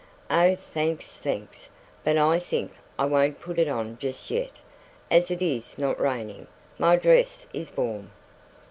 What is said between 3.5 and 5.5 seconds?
it on just yet, as it